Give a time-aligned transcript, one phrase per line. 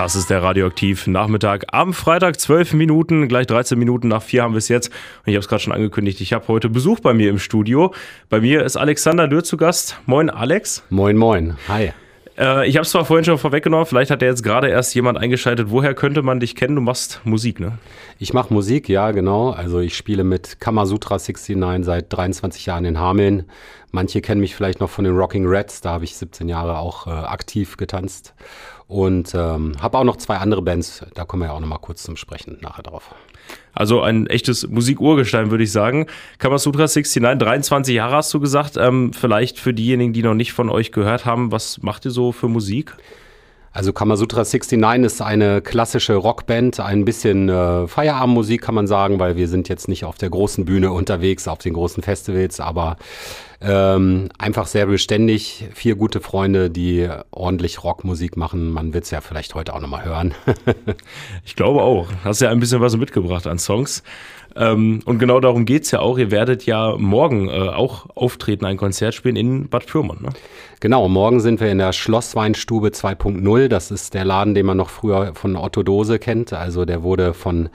[0.00, 4.54] Das ist der Radioaktiv Nachmittag am Freitag, 12 Minuten, gleich 13 Minuten nach vier haben
[4.54, 4.88] wir es jetzt.
[4.88, 7.92] Und ich habe es gerade schon angekündigt, ich habe heute Besuch bei mir im Studio.
[8.30, 10.00] Bei mir ist Alexander Dürr zu Gast.
[10.06, 10.82] Moin Alex.
[10.88, 11.58] Moin, moin.
[11.68, 11.92] Hi.
[12.38, 15.18] Äh, ich habe es zwar vorhin schon vorweggenommen, vielleicht hat ja jetzt gerade erst jemand
[15.18, 15.70] eingeschaltet.
[15.70, 16.76] Woher könnte man dich kennen?
[16.76, 17.76] Du machst Musik, ne?
[18.18, 19.50] Ich mache Musik, ja, genau.
[19.50, 23.44] Also ich spiele mit Kamasutra 69 seit 23 Jahren in Hameln.
[23.92, 27.06] Manche kennen mich vielleicht noch von den Rocking Reds, da habe ich 17 Jahre auch
[27.06, 28.34] äh, aktiv getanzt.
[28.86, 31.78] Und ähm, habe auch noch zwei andere Bands, da kommen wir ja auch noch mal
[31.78, 33.14] kurz zum Sprechen nachher drauf.
[33.72, 36.06] Also ein echtes Musikurgestein, würde ich sagen.
[36.38, 38.76] Kamasutra 69, 23 Jahre hast du gesagt.
[38.76, 42.32] Ähm, vielleicht für diejenigen, die noch nicht von euch gehört haben, was macht ihr so
[42.32, 42.96] für Musik?
[43.72, 49.36] Also Kamasutra 69 ist eine klassische Rockband, ein bisschen äh, Feierabendmusik kann man sagen, weil
[49.36, 52.96] wir sind jetzt nicht auf der großen Bühne unterwegs, auf den großen Festivals, aber
[53.60, 55.68] ähm, einfach sehr beständig.
[55.72, 58.72] Vier gute Freunde, die ordentlich Rockmusik machen.
[58.72, 60.34] Man wird es ja vielleicht heute auch nochmal hören.
[61.44, 62.08] ich glaube auch.
[62.24, 64.02] Hast ja ein bisschen was mitgebracht an Songs.
[64.56, 66.18] Ähm, und genau darum geht es ja auch.
[66.18, 70.22] Ihr werdet ja morgen äh, auch auftreten, ein Konzert spielen in Bad Pyrmont.
[70.22, 70.30] Ne?
[70.80, 73.68] Genau, morgen sind wir in der Schlossweinstube 2.0.
[73.68, 76.52] Das ist der Laden, den man noch früher von Otto Dose kennt.
[76.52, 77.68] Also der wurde von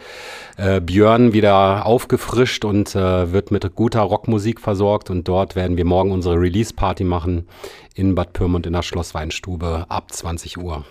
[0.58, 5.10] äh, Björn wieder aufgefrischt und äh, wird mit guter Rockmusik versorgt.
[5.10, 7.48] Und dort werden wir morgen unsere Release-Party machen
[7.94, 10.84] in Bad Pyrmont in der Schlossweinstube ab 20 Uhr.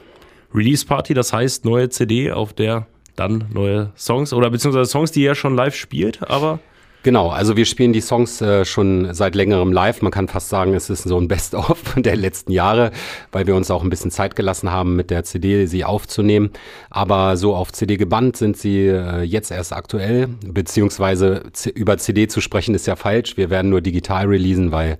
[0.54, 2.86] Release-Party, das heißt neue CD, auf der
[3.16, 6.60] dann neue Songs oder beziehungsweise Songs, die ihr schon live spielt, aber.
[7.04, 10.00] Genau, also wir spielen die Songs äh, schon seit längerem live.
[10.00, 12.92] Man kann fast sagen, es ist so ein Best-of der letzten Jahre,
[13.30, 16.48] weil wir uns auch ein bisschen Zeit gelassen haben, mit der CD sie aufzunehmen.
[16.88, 21.42] Aber so auf CD gebannt sind sie äh, jetzt erst aktuell, beziehungsweise
[21.74, 23.36] über CD zu sprechen ist ja falsch.
[23.36, 24.96] Wir werden nur digital releasen, weil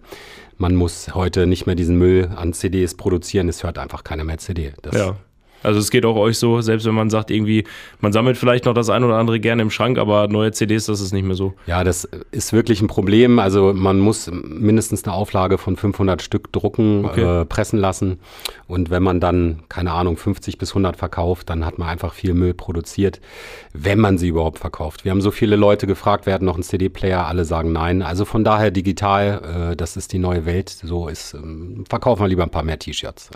[0.58, 3.48] man muss heute nicht mehr diesen Müll an CDs produzieren.
[3.48, 4.74] Es hört einfach keiner mehr CD.
[4.82, 5.16] Das ja.
[5.64, 7.64] Also es geht auch euch so, selbst wenn man sagt, irgendwie,
[8.00, 11.00] man sammelt vielleicht noch das ein oder andere gerne im Schrank, aber neue CDs, das
[11.00, 11.54] ist nicht mehr so.
[11.66, 13.38] Ja, das ist wirklich ein Problem.
[13.38, 17.42] Also man muss mindestens eine Auflage von 500 Stück drucken, okay.
[17.42, 18.18] äh, pressen lassen.
[18.66, 22.34] Und wenn man dann, keine Ahnung, 50 bis 100 verkauft, dann hat man einfach viel
[22.34, 23.20] Müll produziert,
[23.72, 25.04] wenn man sie überhaupt verkauft.
[25.04, 28.02] Wir haben so viele Leute gefragt, wir hatten noch einen CD-Player, alle sagen nein.
[28.02, 30.68] Also von daher digital, äh, das ist die neue Welt.
[30.68, 31.38] So ist, äh,
[31.88, 33.30] verkaufen wir lieber ein paar mehr T-Shirts.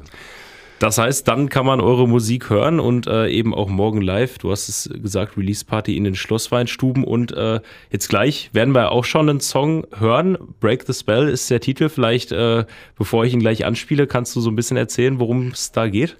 [0.78, 4.38] Das heißt, dann kann man eure Musik hören und äh, eben auch morgen live.
[4.38, 7.02] Du hast es gesagt, Release Party in den Schlossweinstuben.
[7.02, 10.38] Und äh, jetzt gleich werden wir auch schon einen Song hören.
[10.60, 11.88] Break the Spell ist der Titel.
[11.88, 12.64] Vielleicht, äh,
[12.96, 16.16] bevor ich ihn gleich anspiele, kannst du so ein bisschen erzählen, worum es da geht?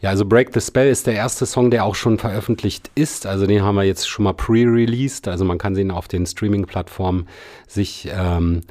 [0.00, 3.26] Ja, also Break the Spell ist der erste Song, der auch schon veröffentlicht ist.
[3.26, 5.28] Also den haben wir jetzt schon mal pre-released.
[5.28, 7.26] Also man kann den auf den Streaming-Plattformen
[7.66, 8.62] sich ähm,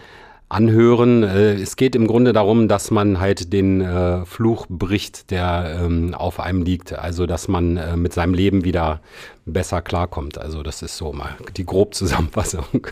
[0.49, 1.23] anhören.
[1.23, 6.13] Äh, es geht im Grunde darum, dass man halt den äh, Fluch bricht, der ähm,
[6.13, 6.93] auf einem liegt.
[6.93, 9.01] Also, dass man äh, mit seinem Leben wieder
[9.45, 10.37] besser klarkommt.
[10.37, 12.87] Also, das ist so mal die grob Zusammenfassung.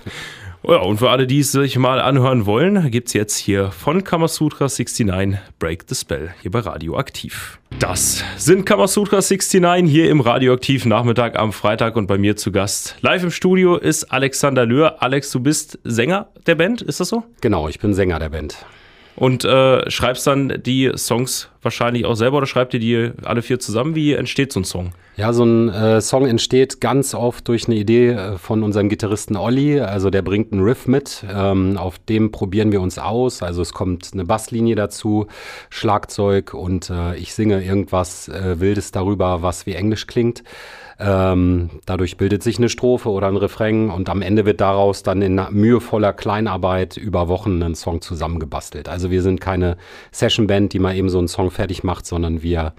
[0.64, 4.04] Ja, und für alle, die es sich mal anhören wollen, gibt es jetzt hier von
[4.04, 7.60] Kamasutra 69 Break the Spell hier bei Radioaktiv.
[7.80, 12.96] Das sind Kamasutra 69 hier im Radioaktiv Nachmittag am Freitag und bei mir zu Gast.
[13.02, 15.02] Live im Studio ist Alexander Löhr.
[15.02, 17.24] Alex, du bist Sänger der Band, ist das so?
[17.42, 18.64] Genau, ich bin Sänger der Band.
[19.16, 23.60] Und äh, schreibst dann die Songs wahrscheinlich auch selber oder schreibt ihr die alle vier
[23.60, 23.94] zusammen?
[23.94, 24.94] Wie entsteht so ein Song?
[25.18, 29.36] Ja, so ein äh, Song entsteht ganz oft durch eine Idee äh, von unserem Gitarristen
[29.36, 29.80] Olli.
[29.80, 33.44] Also der bringt einen Riff mit, ähm, auf dem probieren wir uns aus.
[33.44, 35.28] Also es kommt eine Basslinie dazu,
[35.70, 40.44] Schlagzeug und äh, ich singe irgendwas äh, Wildes darüber, was wie Englisch klingt.
[41.03, 45.23] Ähm, dadurch bildet sich eine Strophe oder ein Refrain und am Ende wird daraus dann
[45.23, 48.88] in mühevoller Kleinarbeit über Wochen ein Song zusammengebastelt.
[48.88, 49.78] Also wir sind keine
[50.12, 52.73] Sessionband, die mal eben so einen Song fertig macht, sondern wir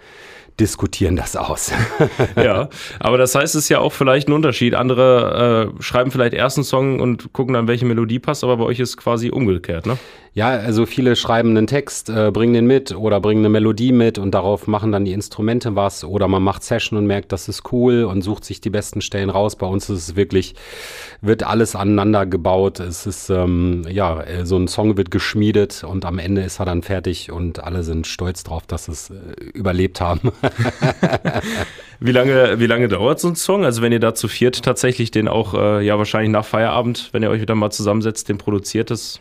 [0.60, 1.72] diskutieren das aus.
[2.36, 2.68] ja,
[3.00, 4.74] aber das heißt, es ist ja auch vielleicht ein Unterschied.
[4.74, 8.64] Andere äh, schreiben vielleicht erst einen Song und gucken dann, welche Melodie passt, aber bei
[8.64, 9.98] euch ist quasi umgekehrt, ne?
[10.34, 14.16] Ja, also viele schreiben einen Text, äh, bringen den mit oder bringen eine Melodie mit
[14.16, 17.70] und darauf machen dann die Instrumente was oder man macht Session und merkt, das ist
[17.70, 19.56] cool und sucht sich die besten Stellen raus.
[19.56, 20.54] Bei uns ist es wirklich,
[21.20, 22.80] wird alles aneinander gebaut.
[22.80, 26.64] Es ist, ähm, ja, äh, so ein Song wird geschmiedet und am Ende ist er
[26.64, 29.14] dann fertig und alle sind stolz drauf, dass es äh,
[29.52, 30.32] überlebt haben.
[32.00, 33.64] wie lange, wie lange dauert so ein Song?
[33.64, 37.22] Also wenn ihr da zu viert tatsächlich den auch, äh, ja wahrscheinlich nach Feierabend, wenn
[37.22, 39.20] ihr euch wieder mal zusammensetzt, den produziert, das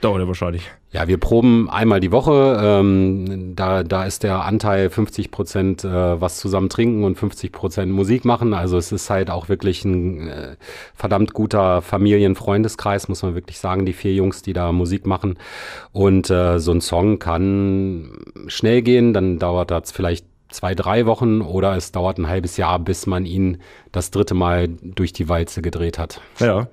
[0.00, 0.70] Dauert ja wahrscheinlich.
[0.92, 2.58] Ja, wir proben einmal die Woche.
[2.62, 7.92] Ähm, da, da ist der Anteil 50 Prozent äh, was zusammen trinken und 50 Prozent
[7.92, 8.52] Musik machen.
[8.52, 10.56] Also es ist halt auch wirklich ein äh,
[10.94, 15.38] verdammt guter Familienfreundeskreis, muss man wirklich sagen, die vier Jungs, die da Musik machen.
[15.92, 18.18] Und äh, so ein Song kann
[18.48, 20.26] schnell gehen, dann dauert das vielleicht
[20.56, 23.58] zwei, drei Wochen oder es dauert ein halbes Jahr, bis man ihn
[23.92, 26.22] das dritte Mal durch die Walze gedreht hat.
[26.38, 26.68] Ja.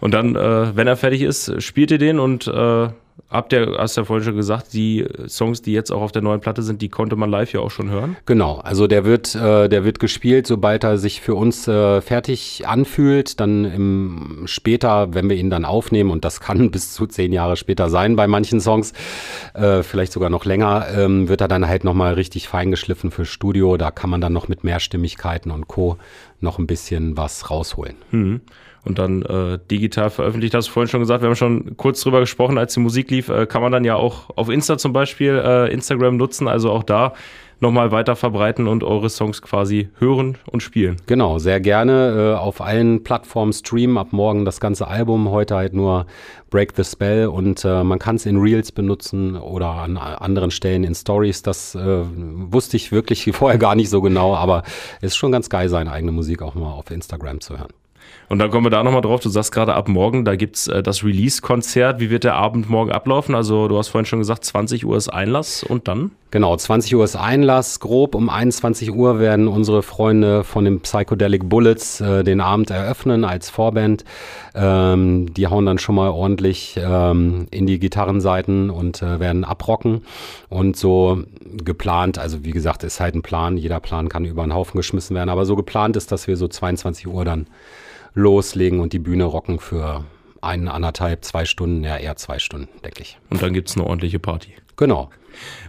[0.00, 2.88] Und dann, äh, wenn er fertig ist, spielt ihr den und äh,
[3.28, 6.40] habt ihr, hast ja vorhin schon gesagt, die Songs, die jetzt auch auf der neuen
[6.40, 8.16] Platte sind, die konnte man live ja auch schon hören.
[8.26, 12.66] Genau, also der wird, äh, der wird gespielt, sobald er sich für uns äh, fertig
[12.66, 13.40] anfühlt.
[13.40, 17.56] Dann im, später, wenn wir ihn dann aufnehmen, und das kann bis zu zehn Jahre
[17.56, 18.92] später sein bei manchen Songs,
[19.54, 23.76] äh, vielleicht sogar noch länger, ähm, wird er dann halt nochmal richtig feingeschliffen für Studio.
[23.76, 25.98] Da kann man dann noch mit Mehrstimmigkeiten und Co.
[26.40, 27.96] noch ein bisschen was rausholen.
[28.10, 28.40] Mhm
[28.86, 30.54] und dann äh, digital veröffentlicht.
[30.54, 33.28] Hast du vorhin schon gesagt, wir haben schon kurz drüber gesprochen, als die Musik lief,
[33.28, 36.84] äh, kann man dann ja auch auf Insta zum Beispiel äh, Instagram nutzen, also auch
[36.84, 37.14] da
[37.60, 40.96] nochmal weiter verbreiten und eure Songs quasi hören und spielen.
[41.06, 43.98] Genau, sehr gerne äh, auf allen Plattformen streamen.
[43.98, 46.06] Ab morgen das ganze Album, heute halt nur
[46.50, 50.84] Break the Spell und äh, man kann es in Reels benutzen oder an anderen Stellen
[50.84, 51.42] in Stories.
[51.42, 54.62] Das äh, wusste ich wirklich vorher gar nicht so genau, aber
[54.98, 57.72] es ist schon ganz geil, seine eigene Musik auch mal auf Instagram zu hören.
[58.28, 59.20] Und dann kommen wir da nochmal drauf.
[59.20, 62.00] Du sagst gerade ab morgen, da gibt's äh, das Release-Konzert.
[62.00, 63.34] Wie wird der Abend morgen ablaufen?
[63.34, 66.10] Also, du hast vorhin schon gesagt, 20 Uhr ist Einlass und dann?
[66.32, 67.78] Genau, 20 Uhr ist Einlass.
[67.78, 73.24] Grob um 21 Uhr werden unsere Freunde von den Psychedelic Bullets äh, den Abend eröffnen
[73.24, 74.04] als Vorband.
[74.52, 80.02] Ähm, die hauen dann schon mal ordentlich ähm, in die Gitarrenseiten und äh, werden abrocken.
[80.48, 81.22] Und so
[81.64, 83.56] geplant, also wie gesagt, ist halt ein Plan.
[83.56, 85.30] Jeder Plan kann über den Haufen geschmissen werden.
[85.30, 87.46] Aber so geplant ist, dass wir so 22 Uhr dann
[88.14, 90.04] loslegen und die Bühne rocken für
[90.42, 93.18] einen, anderthalb, zwei Stunden, ja eher zwei Stunden, denke ich.
[93.30, 94.52] Und dann gibt es eine ordentliche Party.
[94.76, 95.10] Genau.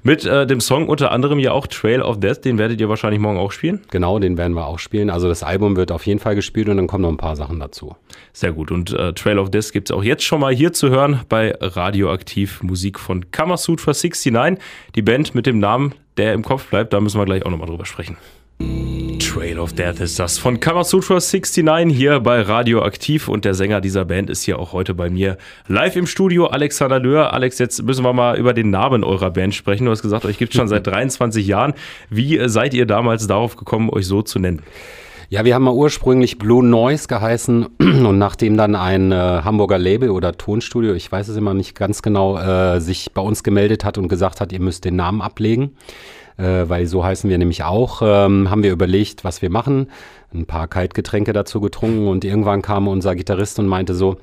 [0.04, 3.20] Mit äh, dem Song unter anderem ja auch Trail of Death, den werdet ihr wahrscheinlich
[3.20, 3.82] morgen auch spielen?
[3.90, 5.10] Genau, den werden wir auch spielen.
[5.10, 7.60] Also das Album wird auf jeden Fall gespielt und dann kommen noch ein paar Sachen
[7.60, 7.96] dazu.
[8.34, 8.72] Sehr gut.
[8.72, 11.54] Und äh, Trail of Death gibt es auch jetzt schon mal hier zu hören bei
[11.60, 14.60] Radioaktiv Musik von Kamasutra 69.
[14.96, 17.68] Die Band mit dem Namen, der im Kopf bleibt, da müssen wir gleich auch nochmal
[17.68, 18.18] drüber sprechen.
[18.60, 24.06] Trail of Death ist das von Kamasutra 69 hier bei Radioaktiv und der Sänger dieser
[24.06, 25.38] Band ist hier auch heute bei mir
[25.68, 27.34] live im Studio, Alexander Löhr.
[27.34, 29.86] Alex, jetzt müssen wir mal über den Namen eurer Band sprechen.
[29.86, 31.74] Du hast gesagt, euch gibt es schon seit 23 Jahren.
[32.10, 34.62] Wie seid ihr damals darauf gekommen, euch so zu nennen?
[35.30, 40.10] Ja, wir haben mal ursprünglich Blue Noise geheißen und nachdem dann ein äh, Hamburger Label
[40.10, 43.98] oder Tonstudio, ich weiß es immer nicht ganz genau, äh, sich bei uns gemeldet hat
[43.98, 45.76] und gesagt hat, ihr müsst den Namen ablegen,
[46.38, 49.90] äh, weil so heißen wir nämlich auch, ähm, haben wir überlegt, was wir machen,
[50.34, 54.18] ein paar Kaltgetränke dazu getrunken und irgendwann kam unser Gitarrist und meinte so,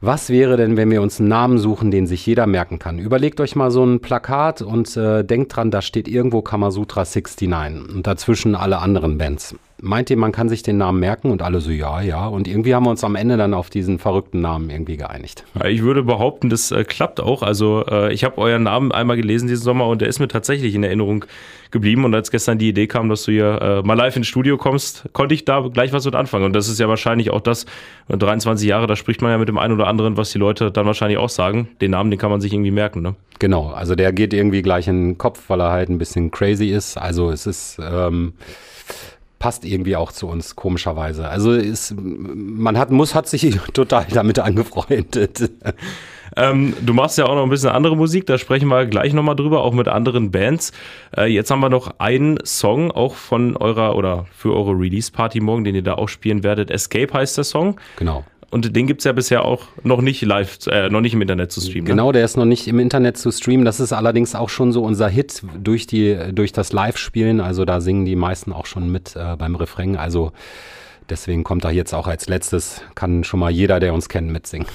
[0.00, 2.98] was wäre denn, wenn wir uns einen Namen suchen, den sich jeder merken kann?
[2.98, 7.94] Überlegt euch mal so ein Plakat und äh, denkt dran, da steht irgendwo Kamasutra 69
[7.94, 11.30] und dazwischen alle anderen Bands meint ihr, man kann sich den Namen merken?
[11.30, 12.26] Und alle so, ja, ja.
[12.26, 15.44] Und irgendwie haben wir uns am Ende dann auf diesen verrückten Namen irgendwie geeinigt.
[15.66, 17.42] Ich würde behaupten, das äh, klappt auch.
[17.42, 20.74] Also äh, ich habe euren Namen einmal gelesen diesen Sommer und der ist mir tatsächlich
[20.74, 21.24] in Erinnerung
[21.70, 22.04] geblieben.
[22.04, 25.08] Und als gestern die Idee kam, dass du hier äh, mal live ins Studio kommst,
[25.12, 26.44] konnte ich da gleich was mit anfangen.
[26.44, 27.66] Und das ist ja wahrscheinlich auch das,
[28.08, 30.86] 23 Jahre, da spricht man ja mit dem einen oder anderen, was die Leute dann
[30.86, 31.68] wahrscheinlich auch sagen.
[31.80, 33.14] Den Namen, den kann man sich irgendwie merken, ne?
[33.40, 36.66] Genau, also der geht irgendwie gleich in den Kopf, weil er halt ein bisschen crazy
[36.66, 36.96] ist.
[36.96, 37.78] Also es ist...
[37.82, 38.34] Ähm
[39.44, 41.28] passt irgendwie auch zu uns, komischerweise.
[41.28, 45.50] Also ist, man hat, muss, hat sich total damit angefreundet.
[46.36, 49.36] Ähm, du machst ja auch noch ein bisschen andere Musik, da sprechen wir gleich nochmal
[49.36, 50.72] drüber, auch mit anderen Bands.
[51.16, 55.62] Äh, jetzt haben wir noch einen Song, auch von eurer oder für eure Release-Party morgen,
[55.62, 56.72] den ihr da auch spielen werdet.
[56.72, 57.78] Escape heißt der Song.
[57.98, 58.24] Genau.
[58.54, 61.50] Und den gibt es ja bisher auch noch nicht live, äh, noch nicht im Internet
[61.50, 61.82] zu streamen.
[61.82, 61.90] Ne?
[61.90, 63.64] Genau, der ist noch nicht im Internet zu streamen.
[63.64, 67.40] Das ist allerdings auch schon so unser Hit durch, die, durch das Live-Spielen.
[67.40, 69.96] Also da singen die meisten auch schon mit äh, beim Refrain.
[69.96, 70.30] Also
[71.08, 72.82] deswegen kommt er jetzt auch als letztes.
[72.94, 74.66] Kann schon mal jeder, der uns kennt, mitsingen.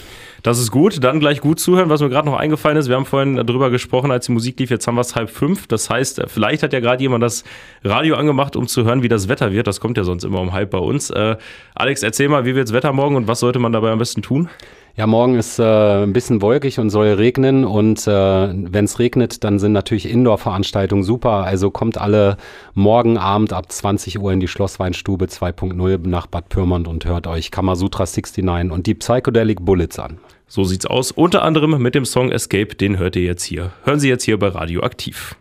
[0.43, 1.03] Das ist gut.
[1.03, 2.87] Dann gleich gut zuhören, was mir gerade noch eingefallen ist.
[2.87, 4.69] Wir haben vorhin darüber gesprochen, als die Musik lief.
[4.69, 5.67] Jetzt haben wir es halb fünf.
[5.67, 7.43] Das heißt, vielleicht hat ja gerade jemand das
[7.83, 9.67] Radio angemacht, um zu hören, wie das Wetter wird.
[9.67, 11.09] Das kommt ja sonst immer um halb bei uns.
[11.09, 11.37] Äh,
[11.75, 14.21] Alex, erzähl mal, wie wird das Wetter morgen und was sollte man dabei am besten
[14.21, 14.49] tun?
[14.95, 17.63] Ja, morgen ist äh, ein bisschen wolkig und soll regnen.
[17.63, 21.43] Und äh, wenn es regnet, dann sind natürlich Indoor-Veranstaltungen super.
[21.45, 22.37] Also kommt alle
[22.73, 27.51] morgen Abend ab 20 Uhr in die Schlossweinstube 2.0 nach Bad Pyrmont und hört euch
[27.51, 30.19] Kamasutra 69 und die Psychedelic Bullets an.
[30.47, 31.11] So sieht's aus.
[31.11, 33.71] Unter anderem mit dem Song Escape, den hört ihr jetzt hier.
[33.83, 35.35] Hören Sie jetzt hier bei Radioaktiv.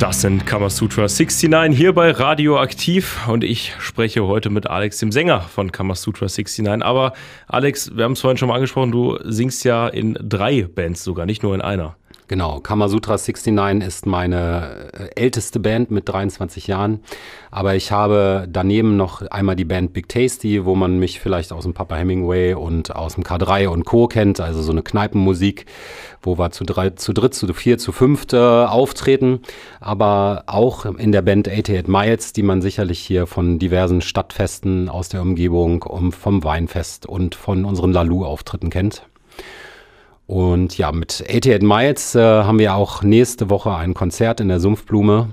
[0.00, 5.40] Das sind Kamasutra 69 hier bei Radioaktiv und ich spreche heute mit Alex, dem Sänger
[5.40, 6.82] von Kamasutra 69.
[6.82, 7.12] Aber
[7.46, 11.26] Alex, wir haben es vorhin schon mal angesprochen, du singst ja in drei Bands sogar,
[11.26, 11.96] nicht nur in einer.
[12.26, 17.00] Genau, Kamasutra 69 ist meine äh, älteste Band mit 23 Jahren.
[17.50, 21.64] Aber ich habe daneben noch einmal die Band Big Tasty, wo man mich vielleicht aus
[21.64, 24.08] dem Papa Hemingway und aus dem K3 und Co.
[24.08, 25.66] kennt, also so eine Kneipenmusik,
[26.22, 29.40] wo wir zu, drei, zu dritt, zu vier, zu fünft äh, auftreten.
[29.80, 35.10] Aber auch in der Band 88 Miles, die man sicherlich hier von diversen Stadtfesten aus
[35.10, 39.02] der Umgebung, um, vom Weinfest und von unseren Lalu-Auftritten kennt.
[40.26, 44.58] Und ja, mit 88 Miles äh, haben wir auch nächste Woche ein Konzert in der
[44.58, 45.30] Sumpfblume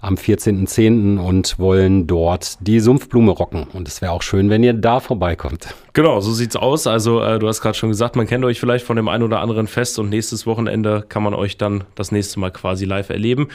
[0.00, 1.18] am 14.10.
[1.18, 3.66] und wollen dort die Sumpfblume rocken.
[3.72, 5.74] Und es wäre auch schön, wenn ihr da vorbeikommt.
[5.94, 6.86] Genau, so sieht's aus.
[6.86, 9.40] Also äh, du hast gerade schon gesagt, man kennt euch vielleicht von dem einen oder
[9.40, 13.48] anderen Fest und nächstes Wochenende kann man euch dann das nächste Mal quasi live erleben.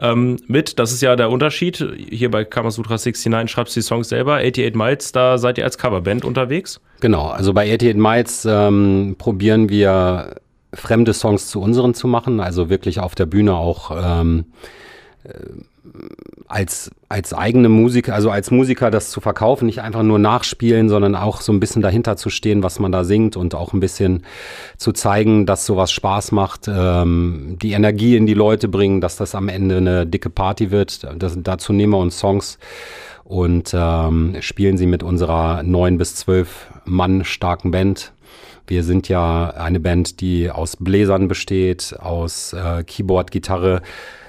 [0.00, 1.84] Ähm, mit, das ist ja der Unterschied.
[2.08, 4.36] Hier bei Kamasutra 69 schreibst du die Songs selber.
[4.36, 6.80] 88 Miles, da seid ihr als Coverband unterwegs?
[7.00, 10.36] Genau, also bei 88 Miles ähm, probieren wir
[10.74, 14.66] fremde Songs zu unseren zu machen, also wirklich auf der Bühne auch ähm, äh,
[16.46, 21.14] als, als eigene Musiker, also als Musiker das zu verkaufen, nicht einfach nur nachspielen, sondern
[21.14, 24.24] auch so ein bisschen dahinter zu stehen, was man da singt und auch ein bisschen
[24.76, 29.34] zu zeigen, dass sowas Spaß macht, ähm, die Energie in die Leute bringen, dass das
[29.34, 31.06] am Ende eine dicke Party wird.
[31.18, 32.58] Das, dazu nehmen wir uns Songs
[33.24, 38.12] und ähm, spielen sie mit unserer neun bis zwölf Mann starken Band.
[38.66, 43.82] Wir sind ja eine Band, die aus Bläsern besteht, aus äh, Keyboard, Gitarre,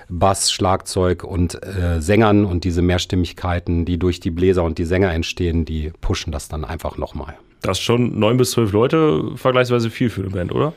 [0.10, 5.14] Bass, Schlagzeug und äh, Sängern und diese Mehrstimmigkeiten, die durch die Bläser und die Sänger
[5.14, 7.36] entstehen, die pushen das dann einfach nochmal.
[7.62, 10.74] Das ist schon neun bis zwölf Leute, vergleichsweise viel für eine Band, oder?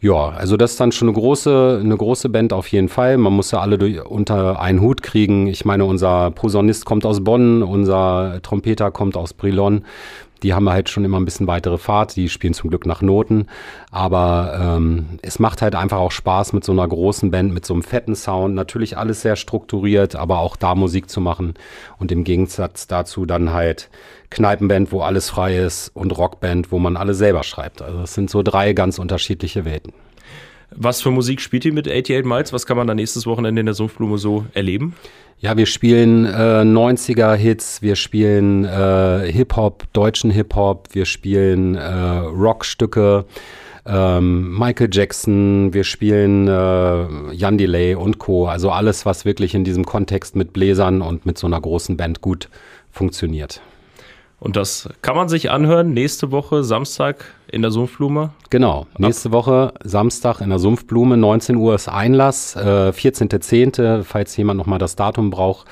[0.00, 3.18] Ja, also das ist dann schon eine große, eine große Band auf jeden Fall.
[3.18, 5.46] Man muss ja alle durch, unter einen Hut kriegen.
[5.46, 9.84] Ich meine, unser Posaunist kommt aus Bonn, unser Trompeter kommt aus Brilon.
[10.44, 13.46] Die haben halt schon immer ein bisschen weitere Fahrt, die spielen zum Glück nach Noten.
[13.90, 17.72] Aber ähm, es macht halt einfach auch Spaß mit so einer großen Band, mit so
[17.72, 18.54] einem fetten Sound.
[18.54, 21.54] Natürlich alles sehr strukturiert, aber auch da Musik zu machen.
[21.98, 23.88] Und im Gegensatz dazu dann halt
[24.28, 27.80] Kneipenband, wo alles frei ist und Rockband, wo man alles selber schreibt.
[27.80, 29.94] Also es sind so drei ganz unterschiedliche Welten.
[30.70, 32.52] Was für Musik spielt ihr mit 88 Miles?
[32.52, 34.94] Was kann man da nächstes Wochenende in der Sumpfblume so erleben?
[35.38, 43.26] Ja, wir spielen äh, 90er-Hits, wir spielen äh, Hip-Hop, deutschen Hip-Hop, wir spielen äh, Rockstücke,
[43.86, 48.46] ähm, Michael Jackson, wir spielen äh, Jan Delay und Co.
[48.46, 52.20] Also alles, was wirklich in diesem Kontext mit Bläsern und mit so einer großen Band
[52.20, 52.48] gut
[52.90, 53.60] funktioniert.
[54.44, 58.28] Und das kann man sich anhören nächste Woche, Samstag in der Sumpfblume.
[58.50, 64.58] Genau, nächste Woche, Samstag in der Sumpfblume, 19 Uhr ist Einlass, äh, 14.10., falls jemand
[64.58, 65.66] nochmal das Datum braucht.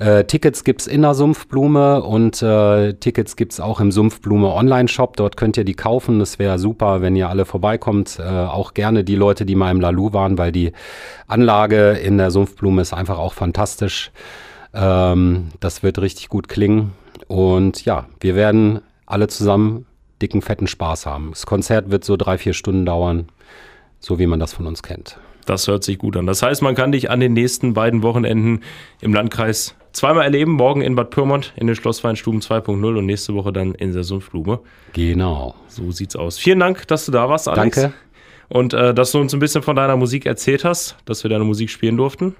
[0.00, 5.16] Äh, Tickets gibt's in der Sumpfblume und äh, Tickets gibt's auch im Sumpfblume Online-Shop.
[5.16, 6.18] Dort könnt ihr die kaufen.
[6.18, 8.18] Das wäre super, wenn ihr alle vorbeikommt.
[8.18, 10.72] Äh, auch gerne die Leute, die mal im Lalu waren, weil die
[11.26, 14.12] Anlage in der Sumpfblume ist einfach auch fantastisch.
[14.74, 16.92] Ähm, das wird richtig gut klingen.
[17.30, 19.86] Und ja, wir werden alle zusammen
[20.20, 21.30] dicken, fetten Spaß haben.
[21.30, 23.28] Das Konzert wird so drei, vier Stunden dauern,
[24.00, 25.16] so wie man das von uns kennt.
[25.46, 26.26] Das hört sich gut an.
[26.26, 28.64] Das heißt, man kann dich an den nächsten beiden Wochenenden
[29.00, 30.54] im Landkreis zweimal erleben.
[30.54, 34.58] Morgen in Bad Pyrmont in den Schlossweinstuben 2.0 und nächste Woche dann in der Sumpfblume.
[34.94, 35.54] Genau.
[35.68, 36.36] So sieht's aus.
[36.36, 37.76] Vielen Dank, dass du da warst, Alex.
[37.76, 37.94] Danke.
[38.48, 41.44] Und äh, dass du uns ein bisschen von deiner Musik erzählt hast, dass wir deine
[41.44, 42.34] Musik spielen durften.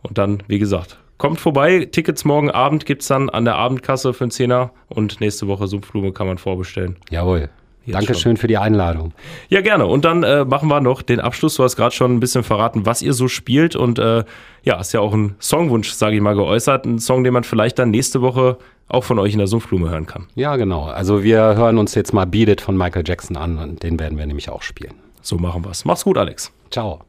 [0.00, 4.14] Und dann, wie gesagt, Kommt vorbei, Tickets morgen Abend gibt es dann an der Abendkasse
[4.14, 6.96] für einen Zehner und nächste Woche Sumpfblume kann man vorbestellen.
[7.10, 7.50] Jawohl.
[7.84, 8.36] Jetzt Dankeschön schon.
[8.38, 9.12] für die Einladung.
[9.50, 9.84] Ja, gerne.
[9.84, 11.56] Und dann äh, machen wir noch den Abschluss.
[11.56, 13.76] Du hast gerade schon ein bisschen verraten, was ihr so spielt.
[13.76, 14.24] Und äh,
[14.62, 16.86] ja, hast ja auch einen Songwunsch, sage ich mal, geäußert.
[16.86, 18.56] Ein Song, den man vielleicht dann nächste Woche
[18.88, 20.26] auch von euch in der Sumpfblume hören kann.
[20.36, 20.84] Ja, genau.
[20.84, 24.16] Also wir hören uns jetzt mal Beat It von Michael Jackson an und den werden
[24.16, 24.94] wir nämlich auch spielen.
[25.20, 25.84] So machen wir es.
[25.84, 26.50] Mach's gut, Alex.
[26.70, 27.00] Ciao.